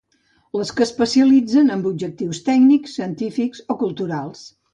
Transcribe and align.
Les 0.59 0.69
que 0.77 0.83
especialitzen 0.85 1.69
amb 1.75 1.89
objectius 1.89 2.41
tècnics, 2.49 2.97
científics 3.01 3.63
o 3.69 3.79
culturals. 3.85 4.43